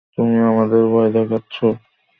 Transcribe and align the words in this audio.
তুমি 0.17 0.37
আমাদের 0.41 0.81
ভয় 0.87 1.09
দেখাচ্ছো? 1.13 1.65